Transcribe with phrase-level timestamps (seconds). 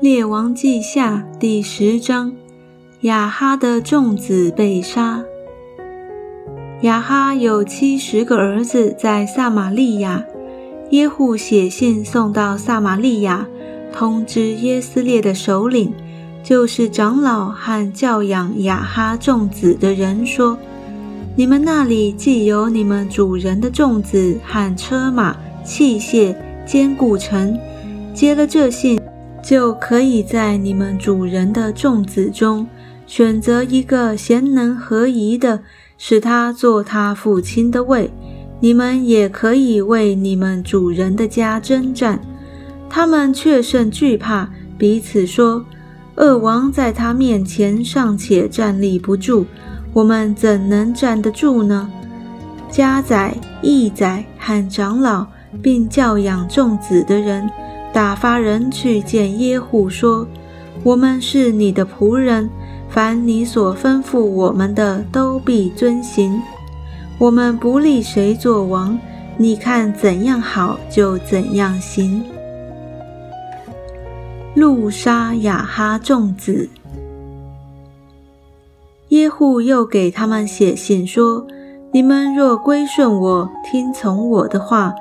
[0.00, 2.32] 列王记下第十章，
[3.02, 5.22] 亚哈的众子被杀。
[6.82, 10.24] 亚哈有七十个儿子在撒玛利亚，
[10.90, 13.46] 耶户写信送到撒玛利亚，
[13.92, 15.92] 通知耶斯列的首领，
[16.42, 20.58] 就是长老和教养亚哈众子的人说
[21.36, 26.34] ：“你们那里既有你们主人的众子和车马器械。”
[26.66, 27.58] 坚固城
[28.14, 28.98] 接了这信，
[29.44, 32.66] 就可以在你们主人的众子中
[33.06, 35.60] 选择一个贤能合宜的，
[35.98, 38.10] 使他做他父亲的位。
[38.60, 42.18] 你们也可以为你们主人的家征战。
[42.88, 44.48] 他们却甚惧怕，
[44.78, 45.62] 彼此说
[46.16, 49.44] ：“恶王在他面前尚且站立不住，
[49.92, 51.90] 我们怎能站得住呢？”
[52.70, 55.26] 家宰、义宰和长老。
[55.62, 57.48] 并教养众子的人，
[57.94, 60.26] 打发人去见耶户，说
[60.82, 62.50] ：“我们是你的仆人，
[62.88, 66.42] 凡你所吩咐我们的，都必遵行。
[67.18, 68.98] 我们不立谁做王，
[69.36, 72.24] 你看怎样好，就怎样行。”
[74.56, 76.68] 路杀亚哈众子。
[79.10, 81.46] 耶户又给他们写信说
[81.94, 84.92] ：“你们若归顺我，听从我的话。”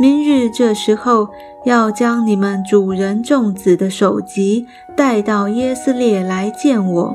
[0.00, 1.28] 明日这时候，
[1.68, 4.66] 要将你们主人众子的首级
[4.96, 7.14] 带到耶斯列来见我。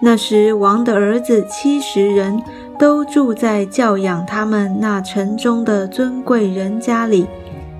[0.00, 2.40] 那时，王的儿子七十人
[2.78, 7.26] 都住在教养他们那城中的尊贵人家里。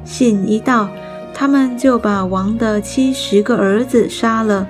[0.05, 0.89] 信一到，
[1.33, 4.67] 他们就把王的七十个儿子杀了，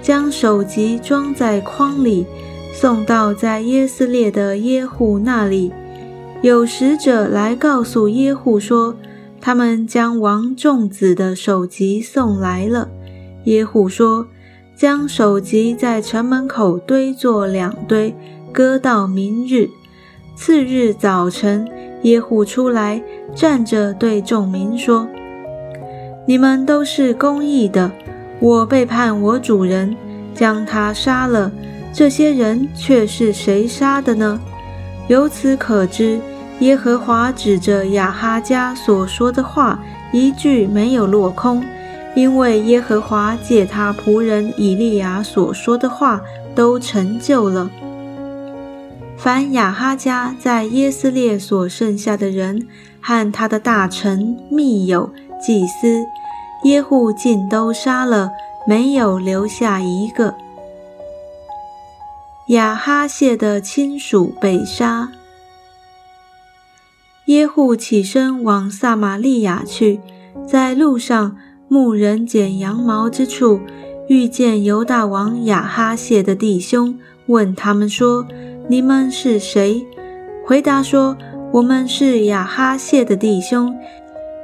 [0.00, 2.24] 将首级装在筐里，
[2.72, 5.70] 送到在耶斯列的耶户那里。
[6.40, 8.96] 有使者来告诉耶户说，
[9.44, 12.88] 他们将王仲子的首级送来了。
[13.44, 14.26] 耶户说，
[14.74, 18.14] 将首级在城门口堆作两堆，
[18.54, 19.68] 搁到明日。
[20.34, 21.68] 次日早晨，
[22.04, 23.02] 耶户出来
[23.34, 25.06] 站着，对众民说
[26.26, 27.92] ：“你们都是公义的，
[28.40, 29.94] 我背叛我主人，
[30.34, 31.52] 将他杀了。
[31.92, 34.40] 这些人却是谁杀的呢？
[35.08, 36.18] 由此可知。”
[36.64, 39.78] 耶和华指着亚哈家所说的话，
[40.12, 41.62] 一句没有落空，
[42.16, 46.22] 因为耶和华借他仆人以利亚所说的话
[46.54, 47.70] 都成就了。
[49.18, 52.66] 凡亚哈家在耶斯列所剩下的人
[52.98, 56.02] 和他的大臣、密友、祭司，
[56.62, 58.30] 耶户尽都杀了，
[58.66, 60.34] 没有留下一个。
[62.46, 65.10] 亚哈谢的亲属被杀。
[67.26, 69.98] 耶户起身往撒玛利亚去，
[70.46, 71.36] 在路上，
[71.68, 73.60] 牧人剪羊毛之处，
[74.08, 78.26] 遇见犹大王亚哈谢的弟兄，问他们说
[78.68, 79.86] ：“你们是谁？”
[80.44, 81.16] 回答说
[81.50, 83.74] ：“我们是亚哈谢的弟兄，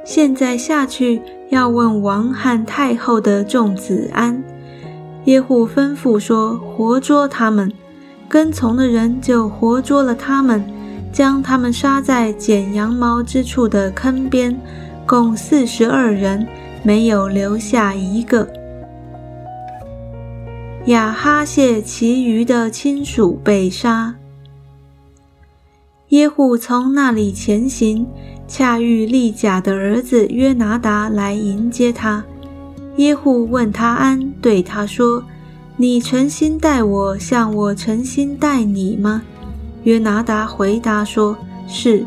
[0.03, 4.43] 现在下去要问王和太后的众子安。”
[5.25, 7.71] 耶户吩咐说：“活捉他们。”
[8.27, 10.65] 跟从的人就活捉了他们。
[11.11, 14.59] 将他们杀在剪羊毛之处的坑边，
[15.05, 16.47] 共四十二人，
[16.83, 18.47] 没有留下一个。
[20.85, 24.15] 亚哈谢其余的亲属被杀。
[26.09, 28.07] 耶户从那里前行，
[28.47, 32.23] 恰遇利甲的儿子约拿达来迎接他。
[32.97, 35.23] 耶户问他安，对他说
[35.77, 39.21] ：“你诚心待我，像我诚心待你吗？”
[39.83, 41.37] 约拿达回答说
[41.67, 42.05] ：“是。”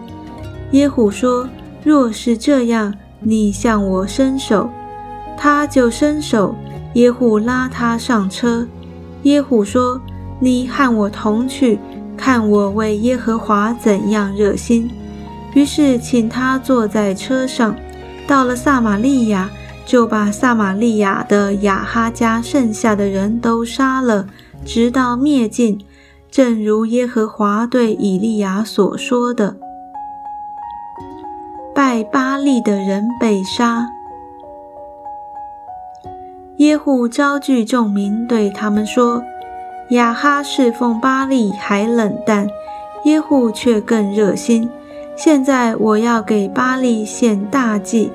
[0.73, 1.49] 耶虎说
[1.85, 4.69] ：“若是这样，你向我伸手。”
[5.37, 6.55] 他就伸手。
[6.95, 8.67] 耶虎拉他上车。
[9.25, 10.01] 耶虎说
[10.39, 11.79] ：“你和我同去，
[12.17, 14.91] 看我为耶和华怎样热心。”
[15.55, 17.75] 于是请他坐在车上。
[18.27, 19.51] 到了撒玛利亚，
[19.85, 24.27] 就把撒玛利亚的亚哈家剩下的人都杀了，
[24.65, 25.79] 直到灭尽。
[26.35, 29.55] 正如耶和华对以利亚所说的，
[31.73, 33.89] 拜巴利的人被杀。
[36.57, 39.23] 耶户招聚众民，对他们说
[39.91, 42.49] ：“亚哈侍奉巴利还冷淡，
[43.05, 44.69] 耶户却更热心。
[45.15, 48.11] 现在我要给巴利献大祭，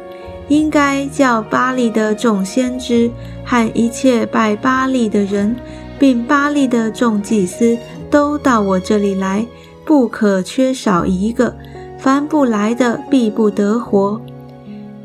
[0.49, 3.09] 应该叫巴利的众先知
[3.45, 5.55] 和一切拜巴利的人，
[5.97, 7.77] 并巴利的众祭司。”
[8.09, 9.45] 都到我这里来，
[9.85, 11.55] 不可缺少一个。
[11.97, 14.21] 凡不来的，必不得活。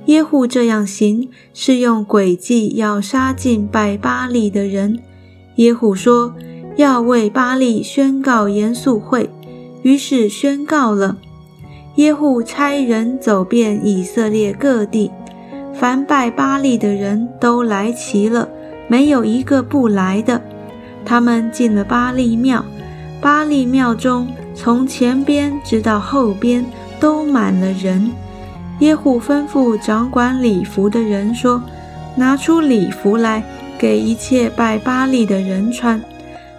[0.06, 5.01] 耶户这样行，是用诡计要杀尽拜巴利的人。
[5.56, 6.35] 耶户说
[6.77, 9.31] 要为巴利宣告严肃会，
[9.83, 11.17] 于是宣告了。
[11.97, 15.11] 耶户差人走遍以色列各地，
[15.73, 18.49] 凡拜巴利的人都来齐了，
[18.89, 20.43] 没有一个不来的。
[21.05, 22.65] 他们进了巴利庙，
[23.25, 26.62] 巴利庙中从前边直到后边
[27.00, 28.12] 都满了人。
[28.81, 31.62] 耶户吩咐掌管礼服的人说
[32.17, 33.43] ：“拿出礼服来，
[33.79, 35.99] 给一切拜巴利的人穿。”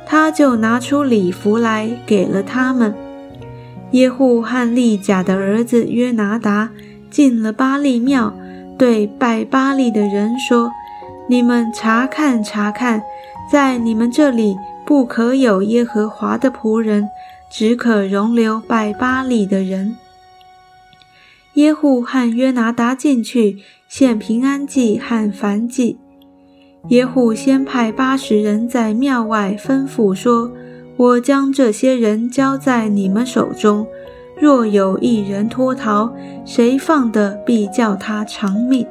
[0.07, 2.95] 他就拿出礼服来，给了他们。
[3.91, 6.71] 耶户和利甲的儿子约拿达
[7.11, 8.33] 进了巴利庙，
[8.75, 10.71] 对拜巴利的人说
[11.29, 13.03] ：“你们查看查看，
[13.51, 17.09] 在你们这里不可有耶和华的仆人，
[17.49, 19.95] 只可容留拜巴利的人。”
[21.55, 25.97] 耶户和约拿达进去献平安祭和燔祭。
[26.89, 30.51] 耶户先派八十人在庙外吩咐说
[30.97, 33.87] ：“我将这些人交在你们手中，
[34.37, 36.13] 若有一人脱逃，
[36.45, 38.85] 谁放的必叫他偿命。”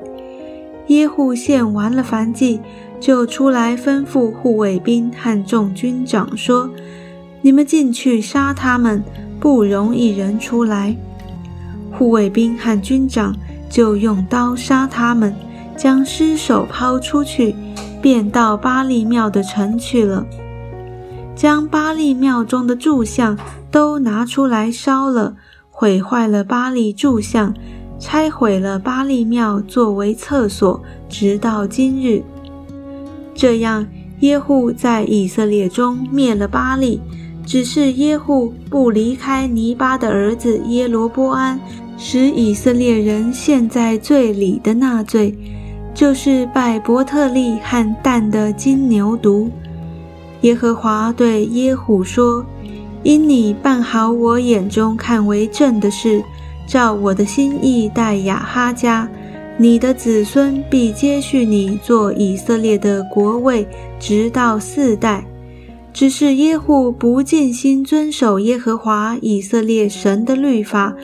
[0.88, 2.60] 耶户献完了燔祭，
[3.04, 6.70] 就出来吩咐护卫兵和众军长说
[7.42, 9.04] ：“你们进去杀他们，
[9.38, 10.96] 不容一人出来。”
[11.92, 13.36] 护卫兵和军长
[13.68, 15.36] 就用刀杀他们，
[15.76, 17.54] 将尸首抛出去，
[18.00, 20.24] 便到巴利庙的城去了。
[21.36, 23.38] 将巴利庙中的柱像
[23.70, 25.36] 都拿出来烧了，
[25.70, 27.52] 毁坏了巴利柱像，
[27.98, 32.22] 拆毁了巴利庙作为厕所，直到今日。
[33.34, 33.86] 这样，
[34.20, 37.00] 耶户在以色列中灭了巴利，
[37.44, 41.58] 只是耶户不离开尼巴的儿子耶罗波安。
[41.96, 45.32] 使以色列人陷在罪里的那罪，
[45.94, 49.48] 就是拜伯特利和蛋的金牛犊。
[50.40, 52.44] 耶和华对耶户说
[53.04, 56.20] ：“因你办好我眼中看为正的事，
[56.66, 59.08] 照我的心意待亚哈家，
[59.56, 63.66] 你的子孙必接续你做以色列的国位，
[63.98, 65.24] 直到四代。
[65.92, 70.94] 只是耶户不尽心遵守耶和华以色列神的律法。”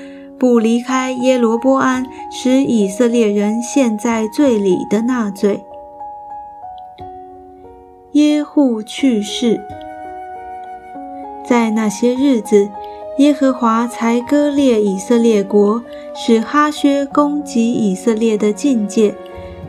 [0.41, 5.61] 不离开耶罗波安，使以色列人陷在罪里的那罪。
[8.13, 9.61] 耶户去世，
[11.47, 12.71] 在那些日子，
[13.19, 15.85] 耶和华才割裂以色列国，
[16.23, 19.15] 使哈薛攻击以色列的境界，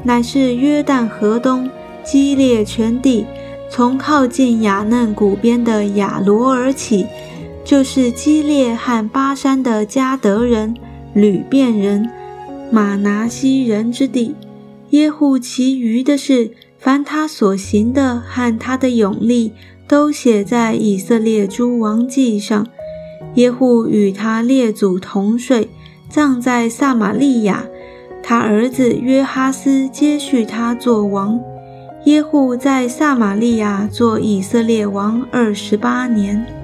[0.03, 1.69] 乃是约旦河东
[2.03, 3.25] 基列全地，
[3.69, 7.05] 从靠近雅嫩谷边的亚罗尔起。
[7.63, 10.75] 就是基列和巴山的加德人、
[11.13, 12.09] 吕遍人、
[12.69, 14.35] 马拿西人之地。
[14.89, 19.53] 耶户其余的事，凡他所行的和他的勇力，
[19.87, 22.67] 都写在以色列诸王记上。
[23.35, 25.69] 耶户与他列祖同睡，
[26.11, 27.63] 葬在撒玛利亚。
[28.23, 31.39] 他儿子约哈斯接续他做王。
[32.05, 36.60] 耶户在撒玛利亚做以色列王二十八年。